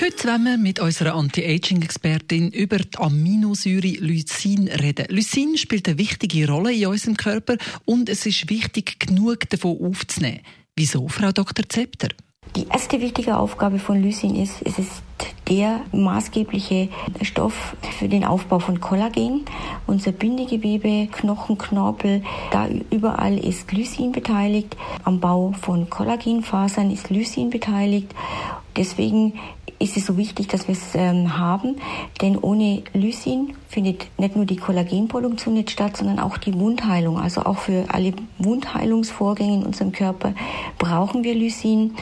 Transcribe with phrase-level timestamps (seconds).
[0.00, 5.06] Heute wollen wir mit unserer Anti-Aging-Expertin über die Aminosäure Lysin reden.
[5.08, 10.40] Lysin spielt eine wichtige Rolle in unserem Körper und es ist wichtig, genug davon aufzunehmen.
[10.74, 11.68] Wieso, Frau Dr.
[11.68, 12.08] Zepter?
[12.56, 15.02] Die erste wichtige Aufgabe von Lysin ist, es ist
[15.48, 16.88] der maßgebliche
[17.22, 19.44] Stoff für den Aufbau von Kollagen.
[19.86, 24.76] Unser Bindegewebe, Knochen, Knorpel, da überall ist Lysin beteiligt.
[25.04, 28.12] Am Bau von Kollagenfasern ist Lysin beteiligt.
[28.76, 29.34] Deswegen
[29.84, 31.76] ist es so wichtig, dass wir es ähm, haben,
[32.22, 37.18] denn ohne Lysin findet nicht nur die Kollagenproduktion nicht statt, sondern auch die Wundheilung.
[37.18, 40.32] Also auch für alle Wundheilungsvorgänge in unserem Körper
[40.78, 41.94] brauchen wir Lysin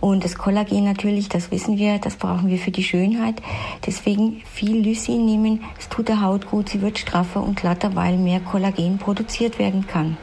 [0.00, 3.40] und das Kollagen natürlich, das wissen wir, das brauchen wir für die Schönheit.
[3.86, 8.18] Deswegen viel Lysin nehmen, es tut der Haut gut, sie wird straffer und glatter, weil
[8.18, 10.16] mehr Kollagen produziert werden kann.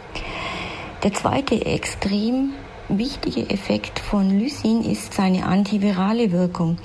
[1.03, 2.51] Der zweite extrem
[2.89, 6.77] wichtige Effekt von Lysin ist seine antivirale Wirkung.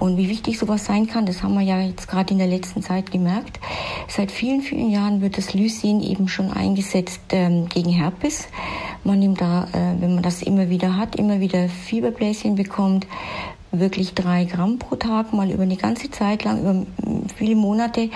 [0.00, 2.82] Und wie wichtig sowas sein kann, das haben wir ja jetzt gerade in der letzten
[2.82, 3.60] Zeit gemerkt.
[4.08, 8.48] Seit vielen, vielen Jahren wird das Lysin eben schon eingesetzt ähm, gegen Herpes.
[9.04, 13.06] Man nimmt da, äh, wenn man das immer wieder hat, immer wieder Fieberbläschen bekommt,
[13.70, 16.86] wirklich drei Gramm pro Tag, mal über eine ganze Zeit lang, über
[17.34, 18.10] viele Monate.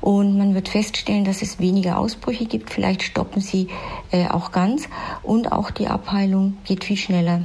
[0.00, 2.70] Und man wird feststellen, dass es weniger Ausbrüche gibt.
[2.70, 3.68] Vielleicht stoppen sie
[4.10, 4.88] äh, auch ganz.
[5.22, 7.42] Und auch die Abheilung geht viel schneller.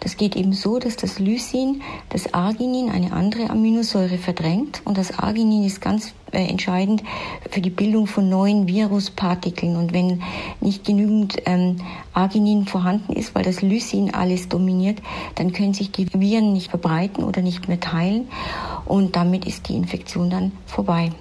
[0.00, 4.82] Das geht eben so, dass das Lysin das Arginin, eine andere Aminosäure, verdrängt.
[4.84, 7.02] Und das Arginin ist ganz äh, entscheidend
[7.50, 9.76] für die Bildung von neuen Viruspartikeln.
[9.76, 10.22] Und wenn
[10.60, 11.76] nicht genügend ähm,
[12.12, 15.00] Arginin vorhanden ist, weil das Lysin alles dominiert,
[15.34, 18.28] dann können sich die Viren nicht verbreiten oder nicht mehr teilen.
[18.84, 21.12] Und damit ist die Infektion dann vorbei.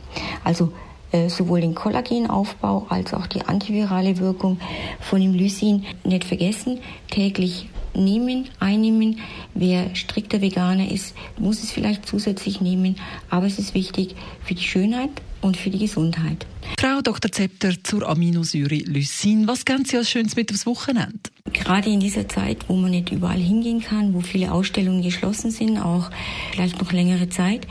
[0.43, 0.71] Also
[1.11, 4.59] äh, sowohl den Kollagenaufbau als auch die antivirale Wirkung
[5.01, 6.79] von dem Lysin nicht vergessen.
[7.09, 9.19] Täglich nehmen, einnehmen.
[9.53, 12.97] Wer strikter Veganer ist, muss es vielleicht zusätzlich nehmen,
[13.29, 15.09] aber es ist wichtig für die Schönheit
[15.41, 16.45] und für die Gesundheit.
[16.79, 17.31] Frau Dr.
[17.31, 19.47] Zepter zur Aminosäure Lysin.
[19.47, 21.30] Was geben Sie als Schönes mit aufs Wochenende?
[21.63, 25.77] Gerade in dieser Zeit, wo man nicht überall hingehen kann, wo viele Ausstellungen geschlossen sind,
[25.77, 26.09] auch
[26.51, 27.67] vielleicht noch längere Zeit,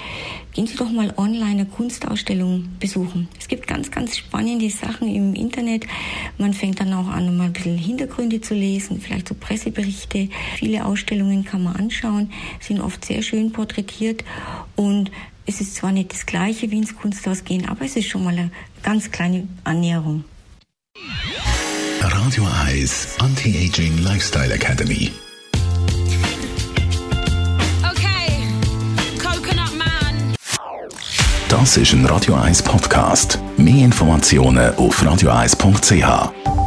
[0.52, 3.28] gehen Sie doch mal online eine Kunstausstellung besuchen.
[3.38, 5.86] Es gibt ganz, ganz spannende Sachen im Internet.
[6.38, 10.28] Man fängt dann auch an, mal ein bisschen Hintergründe zu lesen, vielleicht so Presseberichte.
[10.54, 12.30] Viele Ausstellungen kann man anschauen,
[12.60, 14.24] sind oft sehr schön porträtiert
[14.76, 15.10] und
[15.46, 18.38] es ist zwar nicht das gleiche wie ins Kunsthaus gehen, aber es ist schon mal
[18.38, 18.52] eine
[18.84, 20.22] ganz kleine Annäherung.
[22.12, 25.10] Radio Eyes Anti-Aging Lifestyle Academy.
[27.82, 28.46] Okay,
[29.18, 30.34] Coconut Man.
[31.48, 33.38] Das ist ein Radio 1 Podcast.
[33.56, 36.59] Mehr Informationen auf radio1.ch.